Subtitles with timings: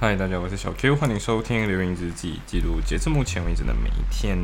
[0.00, 4.36] 嗨，大家，我是小 Q，欢迎收听《流言日记》，记录截至目前为止的每一天。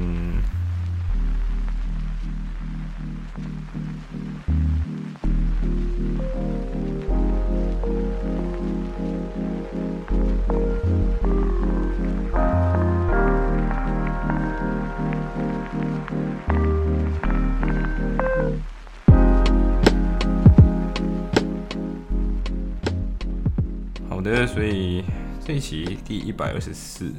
[24.09, 25.05] 好的，所以
[25.51, 27.13] 这一期第一百二十四，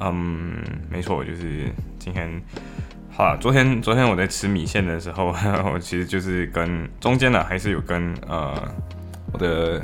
[0.00, 0.56] 嗯，
[0.90, 2.28] 没错，就是今天。
[3.12, 5.32] 好了，昨天昨天我在吃米线的时候，
[5.72, 8.52] 我其实就是跟中间呢，还是有跟呃
[9.32, 9.80] 我的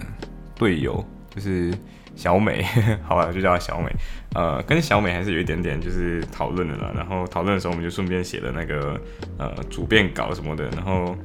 [0.56, 1.72] 队友，就是
[2.16, 2.64] 小美，
[3.06, 3.88] 好吧，就叫小美，
[4.34, 6.90] 呃，跟小美还是有一点点就是讨论的啦。
[6.92, 9.00] 然后讨论的时候，我们就顺便写了那个
[9.38, 11.16] 呃主编稿什么的，然后。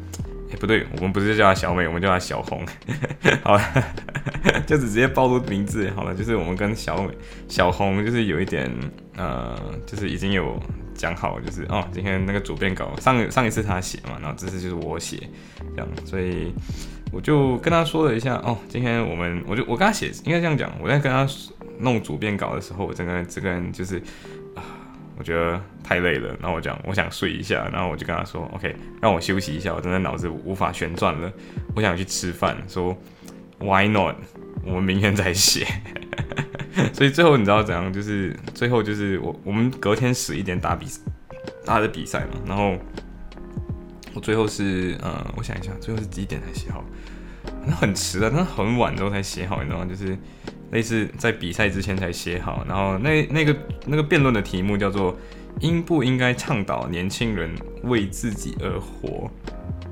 [0.60, 2.66] 不对，我们不是叫她小美，我们叫她小红。
[3.44, 3.62] 好了，
[4.66, 6.14] 就直接暴露名字好了。
[6.14, 7.10] 就是我们跟小美、
[7.48, 8.72] 小红，就是有一点
[9.16, 10.62] 呃，就是已经有
[10.94, 15.18] 讲好，就是哦，今天那个主编稿上上一次他写嘛，然后这次就是我写，
[15.76, 16.54] 这样，所以
[17.12, 21.28] 我就跟他说了一下哦，今天我们我就我跟他写，应该这样讲，我在跟他
[21.80, 24.02] 弄主编稿的时候，我整个这个人就是。
[25.22, 31.32] 我觉得太累了，然后我讲我想睡一下，然后我就跟他说：“OK，让我休息一下，我真的脑子无法旋转了，
[31.76, 32.98] 我想去吃饭。”说
[33.60, 34.16] ：“Why not？
[34.66, 35.68] 我们明天再写。
[36.92, 37.94] ”所以最后你知道怎样？
[37.94, 40.88] 就是最后就是我我们隔天十一点打比
[41.64, 42.76] 打的比赛嘛，然后
[44.16, 46.84] 我最后是呃，我想一下，最后是几点才写好？
[47.64, 49.86] 那很迟了，那很晚之后才写好，你知道吗？
[49.86, 50.18] 就是
[50.72, 53.56] 类似在比赛之前才写好，然后那那个
[53.86, 55.18] 那个辩论的题目叫做
[55.60, 59.30] 应不应该倡导年轻人为自己而活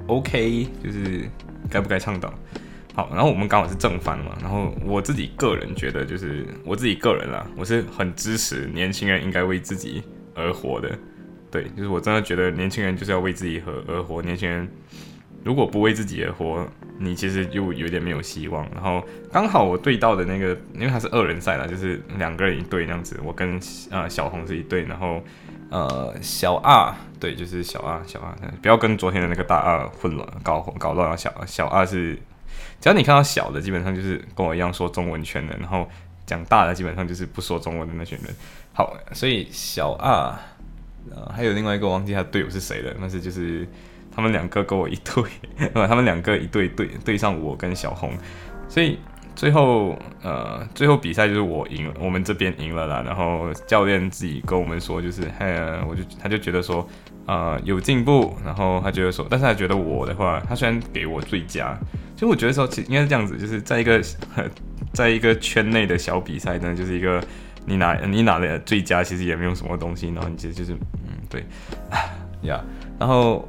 [0.08, 1.30] ？OK，就是
[1.70, 2.34] 该不该倡导？
[2.96, 10.02] 好，然后我们刚好是正方嘛，然后我自己个人觉得，就是我自己个人啦，我是很支持年轻人应该为自己
[10.34, 10.98] 而活的。
[11.52, 14.68] 对，就是我真的觉得年轻人就是要为自己而而活，年轻人。
[15.44, 16.68] 如果不为自己而活，
[16.98, 18.68] 你其实就有点没有希望。
[18.74, 19.02] 然后
[19.32, 23.18] 刚好我对到的那个，因为他是二人赛啦，就是两个人一队那样子。
[23.24, 25.24] 我跟呃小红是一队，然后
[25.70, 31.16] 呃小二对，就是小二小二，不要跟昨天的那个大二混乱搞搞乱了。
[31.16, 32.16] 小小二是，
[32.82, 35.88] 只要你看到小的，基本上就是跟我一样说中文圈的，然后
[36.26, 38.36] 讲大的基本上就是不说中文的那群人。
[38.74, 40.36] 好，所以小二
[41.16, 43.66] 呃还有另外一个忘记他队友是谁了，但是就是。
[44.20, 45.24] 他们两个跟我一对，
[45.88, 48.12] 他们两个一对对对上我跟小红，
[48.68, 49.00] 所以
[49.34, 53.02] 最后呃最后比赛就是我赢了，我们这边赢了啦。
[53.06, 55.46] 然后教练自己跟我们说，就是嘿，
[55.88, 56.86] 我就他就觉得说
[57.28, 61.80] 呃有进步，然后他觉得说，但是他觉得我的话，他虽然给我最佳，
[62.16, 64.02] 其实我觉得说其应该是这样子，就是在一个
[64.92, 67.24] 在一个圈内的小比赛呢，就是一个
[67.66, 71.46] 你拿你拿的最佳，其实也没有什么东西，然后你其实就是嗯对
[72.44, 72.62] 呀。
[73.00, 73.48] 然后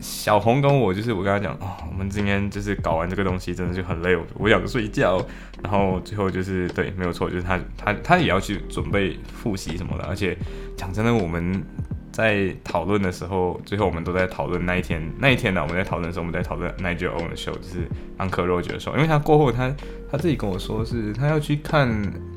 [0.00, 5.22] 小红跟我就是我跟他讲哦，我们今天就是搞完这个东西真的就很累，我我想睡觉。
[5.62, 10.04] 然后最后就是对，没有错，就是他他他也要去准备复习什么的。
[10.04, 10.36] 而且
[10.76, 11.62] 讲真的，我们
[12.10, 19.74] 在讨论的时候，最后我们都在讨论那一天 那一天呢，我们在讨论的时候，我们在讨论 Nigel Owen 的 show，就是 Uncle Roger 的 show，因为他过后他
[20.10, 21.90] 他自己跟我说是他要去看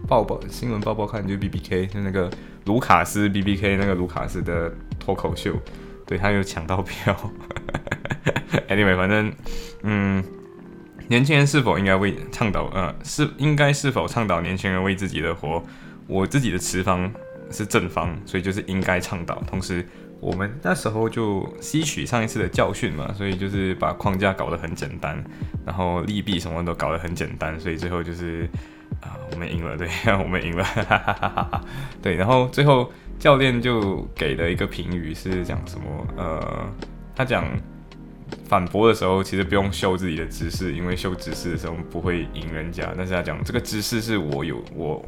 [0.08, 2.30] 报报新闻报报看，就是 B B K 就那个
[2.66, 5.56] 卢卡斯 B B K 那个卢卡斯的脱口秀。
[6.10, 7.16] 对他有抢到票，
[8.68, 9.32] Anyway，反正，
[9.84, 10.24] 嗯，
[11.08, 15.64] 年轻人是否应该为倡导，呃，是应该是否倡导年轻人为自己的活？
[16.08, 17.12] 我自己的持方
[17.52, 19.36] 是正方，所以就是应该倡导。
[19.46, 19.88] 同时，
[20.20, 25.24] 我们那时候就吸取上一次的教训嘛，所以就是把框架搞得很简单，
[25.64, 28.50] 然后利弊什么都搞得很简单，所以最后就是
[29.02, 29.88] 啊，我们赢了，对，
[30.22, 30.66] 我们赢了，
[32.02, 32.92] 对，然后最后。
[33.20, 36.08] 教练就给了一个评语，是讲什么？
[36.16, 36.42] 呃，
[37.14, 37.44] 他讲
[38.48, 42.94] 反驳的时候，其实不用秀自己的知识，因为秀知识的时候不会赢人家。
[42.96, 45.06] 但是他讲这个知识是我有我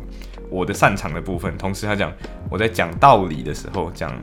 [0.49, 1.57] 我的擅长的部分。
[1.57, 2.11] 同时他讲
[2.49, 4.13] 我在讲道理的时候，讲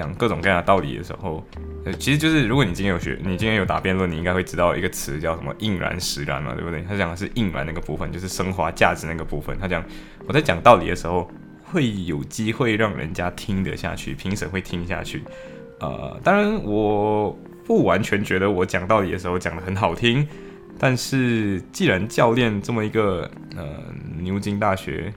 [0.00, 1.46] 讲各种各样的道理的时候，
[1.84, 6.82] 呃，其实就是如果你今天有学，你今天有打辩论，你应该会知道一个词叫什么“应然实然”嘛，对不对？
[6.88, 9.58] 他讲的是应然那个部分，就是升华价值那个部分。
[9.58, 9.84] 他讲
[10.26, 11.30] 我在讲道理的时候。
[11.72, 15.22] 会有机会让人家听得下去，评审会听下去。
[15.78, 17.30] 呃，当然我
[17.64, 20.26] 不完全觉得我讲道理的时候讲的很好听，
[20.80, 23.64] 但是既然教练这么一个呃
[24.18, 25.14] 牛津大学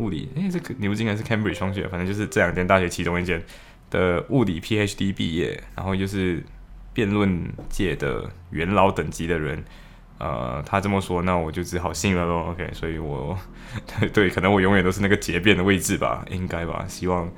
[0.00, 3.40] 物理，诶，这个牛津还是 Cambridge 双学，反正就是这两间大学其中一间
[3.94, 6.42] 的物理 PhD 毕业，然后又是
[6.92, 9.64] 辩论界的元老等级的人，
[10.18, 12.50] 呃，他这么说，那我就只好信了咯。
[12.50, 13.38] OK，所以我
[14.12, 17.30] 对，可能我永远都是那个结辩的位置吧，应该吧，希望，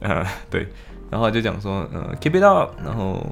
[0.00, 0.68] 呃，对。
[1.10, 3.22] 然后就讲说，呃，keep it up，然后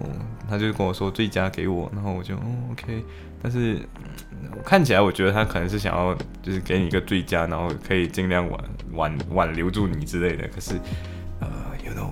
[0.46, 2.34] 他就跟我说最佳给我，然后我就
[2.72, 3.02] ，OK，
[3.42, 3.78] 但是
[4.66, 8.60] 看起来我觉得他可能是想要就是给你一个最佳，然后可以尽量挽
[8.92, 10.46] 挽挽留住你之类的。
[10.48, 10.74] 可是，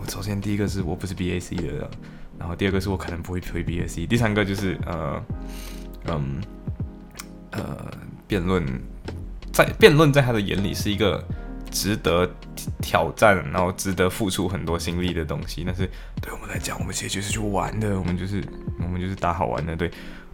[0.08, 1.90] 首先第一个是我不是 BAC 的，
[2.38, 5.22] 然后第二个是我可能不会推 BAC，第三个就是呃，
[6.06, 6.40] 嗯，
[7.52, 7.90] 呃，
[8.26, 8.64] 辩论
[9.52, 11.22] 在辩论在他的眼里是一个。
[11.70, 12.26] 值得
[12.80, 15.86] 挑战，然后值得付出很多心力的东西，但是
[16.22, 18.42] 对我们来讲，我们其实就是去玩的，我们就是
[18.80, 19.90] 我们就是打好玩的，对，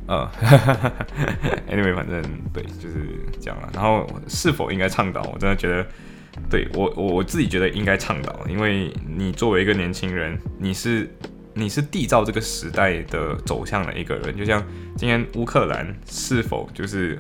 [0.07, 0.31] 呃，
[1.69, 3.69] anyway，反正对，就是这样了。
[3.75, 5.23] 然后是否应该倡导？
[5.23, 5.85] 我真的觉得，
[6.51, 11.09] 对我我我自己觉得应该倡导，因为你作为一个年轻人，你是
[11.55, 14.63] 你是缔造这个时代的走向的一个人，就像
[14.97, 17.19] 今天乌克兰是否就是。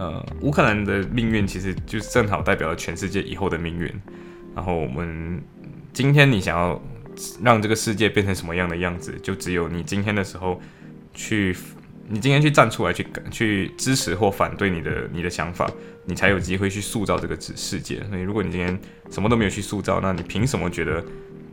[0.00, 3.92] 呃，乌克兰的命运其实就正好代表了全世界以后的命运。
[4.54, 5.42] 然后我们
[5.92, 6.80] 今天你想要
[7.42, 10.62] 让这个世界变成什么样的样子，就只有你今天的时候
[11.12, 11.52] 去，
[12.08, 15.70] 你今天去站出来去去支持或反对你的你的想法，
[16.06, 18.02] 你才有机会去塑造这个世世界。
[18.08, 18.78] 所以如果你今天
[19.10, 21.04] 什么都没有去塑造，那你凭什么觉得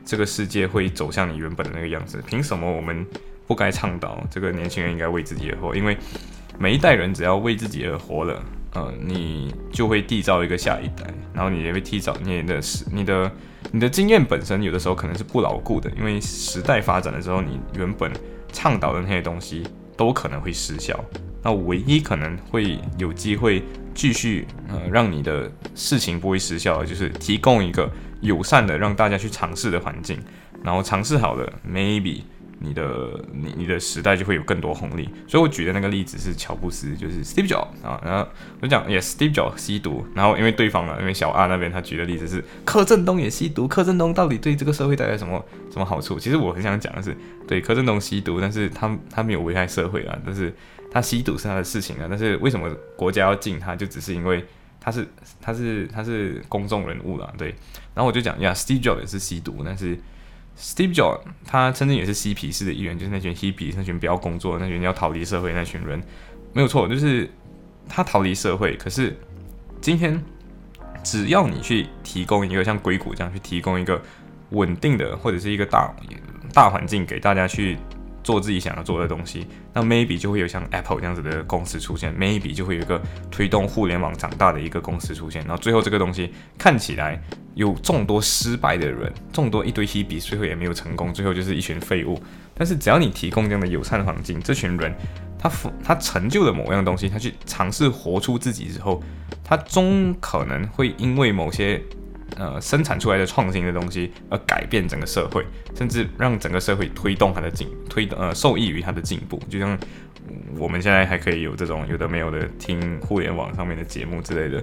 [0.06, 2.24] 这个世界会走向你原本的那个样子？
[2.26, 3.06] 凭什么我们
[3.46, 5.76] 不该倡导这个年轻人应该为自己而活？
[5.76, 5.98] 因为
[6.58, 8.44] 每一代人只要为自己而活了，
[8.74, 13.30] 呃，你就会缔造一个下一代，然后你也会缔造你的时、你的、
[13.74, 18.10] 你的经验本身有的时候可能是不牢固的，因为时代发展的时候，你原本
[18.54, 19.64] 倡导的那些东西
[19.96, 20.98] 都可能会失效。
[21.42, 23.62] 那唯一可能会有机会
[23.94, 27.90] 继续呃让你的事情不会失效，就是提供一个
[28.22, 30.20] 友善的让大家去尝试的环境，
[30.64, 32.22] 然后尝试好了，maybe。
[32.60, 38.28] 你的你你的时代就会有更多红利，所以我举的那个例子是乔布斯，就是 Steve Jobs 啊，然后
[38.60, 46.18] 我就讲也 Steve Jobs 吸毒，然后因为对方啊，因为小阿那边他举的例子是柯震东也吸毒，柯震东到底对这个社会带来什么什么好处？
[46.18, 47.16] 其实我很想讲的是，
[47.48, 50.54] 对柯震东吸毒，但是他他没有危害社会啊，但是
[50.92, 54.44] 他吸毒是他的事情啊，但是为什么国家要禁他，就只是因为
[54.80, 55.06] 他是
[55.42, 57.50] 他是他是公众人物了，对，
[57.94, 60.00] 然后我就讲呀，Steve Jobs 也是吸毒，但是。
[60.58, 66.02] Steve Jobs，他曾经也是嬉皮士的一员，就是那群嬉皮，那群不要工作、那群要逃离社会那群人，
[66.54, 67.30] 没有错，就是
[67.88, 68.76] 他逃离社会。
[68.78, 69.16] 可是
[69.82, 70.24] 今天，
[71.04, 74.02] 只要你去提供一个像硅谷这样去提供一个
[74.50, 75.94] 稳定的或者是一个大
[76.54, 77.78] 大环境给大家去。
[78.26, 83.00] 做自己想要做的东西，那 maybe 就会有像 Apple 这样子的公司出现，maybe 就会有一个
[83.30, 87.22] 推动互联网长大的一个公司出现，然后最后这个东西看起来
[87.54, 92.20] 有众多失败的人，众多一堆 hebe，最后也没有成功，最后就是一群废物。
[92.56, 94.92] 但是只要你提供这样的友善环境，这群人
[95.38, 95.52] 他
[95.84, 99.04] 他成就了某样东西，他去尝试活出自己之后，
[99.44, 101.80] 他终可能会因为某些。
[102.38, 105.46] 呃，生产出来的创新的东西，而改变整个社会，
[105.76, 109.42] 甚至让整个社会推动它的进推呃受益于它的进步。
[109.50, 109.78] 就像
[110.58, 114.62] 我们现在还可以有这种有的没有的听互联网上面的节目之类的，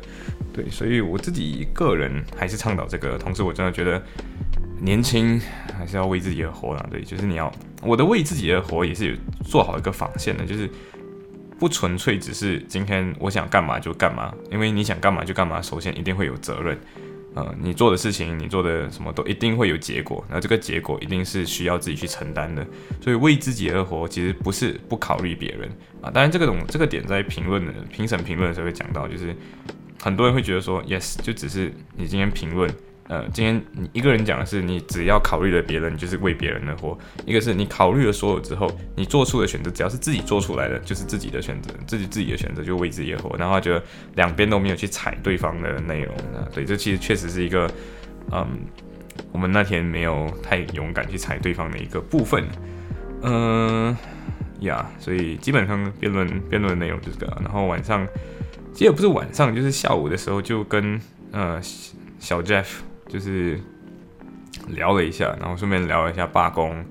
[0.52, 3.16] 对，所以我自己个人还是倡导这个。
[3.16, 4.02] 同时，我真的觉得
[4.80, 5.40] 年轻
[5.78, 6.86] 还是要为自己而活啊。
[6.90, 7.50] 对，就是你要
[7.82, 10.68] 我的为自己而活也是有做好一个防线的，就是
[11.58, 16.76] 不纯粹只是今天我想干嘛就干嘛，因为你想干嘛就干嘛，首先一定会有责任。
[17.34, 22.66] 呃，你做的事情，你做的什么都一定会有结果，那这个结果一定是需要自己去承担的。
[23.00, 25.70] 所以为自己而活，其实不是不考虑别人
[26.00, 26.10] 啊。
[26.10, 29.34] 当然，这个种这个点在评论的评审评论的时候会讲到，就是
[30.02, 32.70] 很多人会觉得说，yes，就只是你今天评论。
[33.12, 38.66] 呃，今天你一个人讲的是，你只要考虑了别人，就是为别人而活；一个是你考虑了所有之后，
[38.96, 43.36] 你做出的选择，只要是自己做出来的，就是自己的选择，自己自己的选择就为自己而活。
[43.36, 43.82] 然后觉得
[44.14, 46.14] 两边都没有去踩对方的内容，
[46.54, 47.70] 对，这其实确实是一个，
[48.30, 48.48] 嗯，
[49.30, 52.42] 我们那天没有太勇敢去踩对方的一个部分，
[53.24, 53.94] 嗯，
[54.60, 57.36] 呀，所以基本上辩论辩论的内容就是这个。
[57.42, 58.08] 然后晚上
[58.72, 60.98] 其实也不是晚上，就是下午的时候就跟
[61.30, 61.60] 呃
[62.18, 62.64] 小 Jeff。
[63.12, 63.60] 就是
[64.68, 66.82] 聊了一下，然后顺便聊了一下罢工，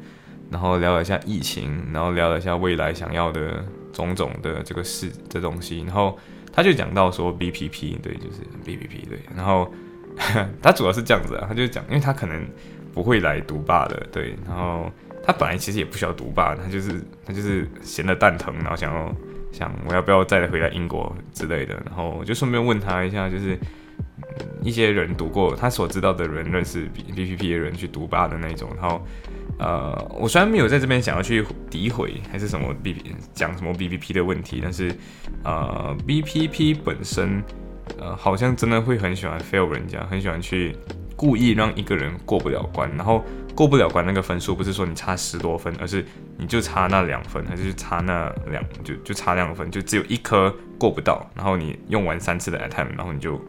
[0.52, 6.16] 然后聊了一下疫情，然后聊了一下未来想要的种种的这个事的东西，然后
[6.54, 9.74] 他就讲到说 BPP 对，就是 BPP 对，然后
[10.62, 12.48] 他主要是这样子啊，他就讲，因为他可能
[12.94, 14.92] 不会来读罢的，对，然后
[15.24, 19.12] 他本来其实也不需要读罢，他就是他就是闲的蛋疼，然后想要
[19.52, 23.58] 想我要不要再回来英国之类的，然后我就顺便问他一下，就是。
[24.62, 29.02] 一些人读过，他所知道的人认识 B B P P 的人去读吧的那种，然后
[29.60, 32.96] 呃，我虽然没有在这边想要去诋毁还是什么 B
[33.34, 34.96] 讲什么 B P P 的问题，但是
[35.44, 37.44] 呃 B P P 本身
[38.00, 40.76] 呃好像真的会很喜欢 fail 人家，很喜欢去
[41.16, 43.24] 故意让一个人过不了关，然后
[43.56, 46.06] 过不了关那个分数不是说你差十多分，而是
[46.38, 53.40] 你就差那两分，还是差那两就就差两分，就只有一颗过不到，然后你用完三次的 attempt，然后你就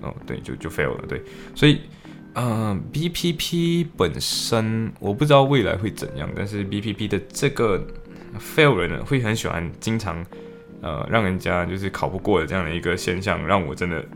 [0.00, 1.22] 哦对就就 fail 了，对，
[1.54, 1.80] 所以。
[2.34, 7.84] 嗯，B P P 本身我不知道未来会怎样，但是 B P P 的这个
[8.38, 10.24] fail 人呢，会很喜欢经常
[10.80, 14.06] 呃让人家就是考不过的这样的一个现象，让我真的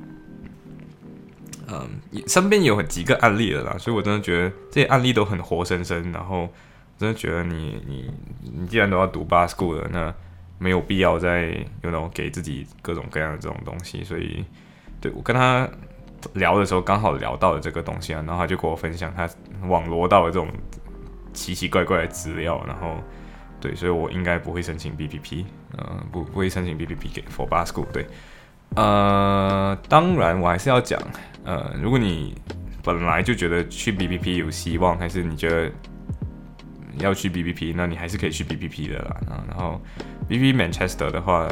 [1.66, 1.90] 嗯
[2.28, 6.48] 身边有几个案例了啦，所以我真的觉得这些案例都很活生生，然后
[6.96, 8.08] 真的觉得你你
[8.42, 10.14] 你既然都要读 bar school 了，那
[10.60, 11.48] 没有必要再
[11.82, 14.44] 有那种给自己各种各样的这种东西，所以
[15.04, 15.68] 对我跟他。
[16.32, 19.28] 聊的时候刚好聊到了这个东西啊，然后他就跟我分享他
[19.68, 20.48] 网罗到的这种
[21.34, 22.96] 奇奇怪怪的资料，然后
[23.60, 25.46] 对，所以我应该不会申请 B P P，
[25.76, 28.06] 呃，不不会申请 B P P 给 For Bar School，对，
[28.74, 30.98] 呃，当然我还是要讲，
[31.44, 32.34] 呃，如果你
[32.82, 35.70] 本来就觉得去 B P P 有希望，还是你觉得
[37.00, 39.78] 要去 B P P，那你还是可以去 B P P 的啦，啊，然后
[40.26, 41.46] BPP Manchester 的话。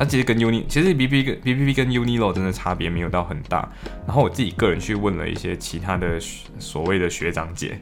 [0.00, 3.70] 它其实跟 Uni，其实 B P 跟 B P P 跟 Unilo 真的差别没有到很大。
[4.06, 6.18] 然后我自己个人去问了一些其他的
[6.58, 7.78] 所谓的学长姐，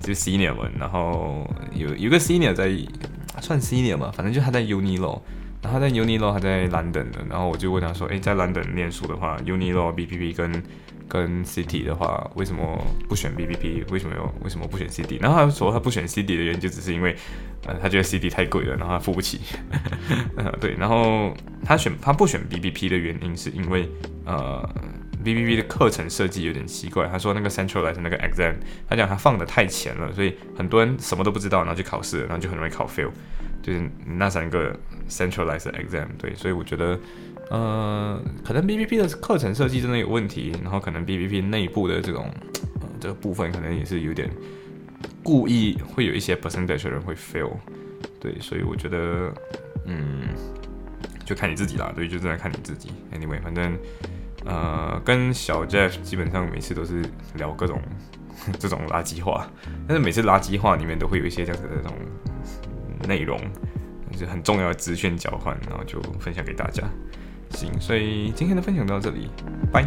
[0.00, 2.70] 就 Senior 们，然后有有个 Senior 在
[3.42, 5.20] 算 Senior 嘛，反正就他在 Unilo，
[5.60, 10.50] 然后在 Unilo 他在 London 的，然后我就问他说，诶，在 London 念书的话，Unilo B P P 跟
[11.08, 13.84] 跟 City 的话，为什么不选 B P P？
[13.90, 15.20] 为什么有为什么不选 City？
[15.20, 17.16] 然后他说他不选 City 的原因就只是因为。
[17.66, 19.40] 呃，他觉得 CD 太贵了，然后他付不起。
[20.38, 21.34] 呃，对，然后
[21.64, 23.90] 他选他不选 BBP 的原因是因为
[24.24, 24.66] 呃
[25.24, 27.08] ，BBP 的课程设计有点奇怪。
[27.08, 28.54] 他说那个 centralized 那个 exam，
[28.88, 33.10] 他讲他放的太前了，所以很多人什么都不知道，然后去考试，然后就很容易考 fail。
[33.60, 34.72] 就是那三个
[35.10, 36.98] centralized exam，对，所以我觉得
[37.50, 42.30] 呃，可能 BBP 的课程设计真的有问题，然后可能 BBP 内部的这种
[43.00, 44.30] 这个部分可能也是有点。
[45.22, 47.50] 故意会有一些 percentage 的人会 fail，
[48.18, 49.30] 对，所以我觉得，
[49.84, 50.22] 嗯，
[51.22, 52.90] 就看你自己啦，对，就真的看你自己。
[53.12, 53.78] Anyway，反正，
[54.46, 57.02] 呃，跟小 Jeff 基本上每次都是
[57.34, 57.78] 聊各种
[58.58, 59.46] 这种垃圾话，
[59.86, 61.92] 但是每次垃圾话里面都会有一些这样子的这种
[63.06, 63.38] 内容，
[64.10, 66.82] 就是很重要的资讯交换，然后就分享给大家。
[67.50, 69.28] 行所以今天的分享到这里
[69.72, 69.86] 拜。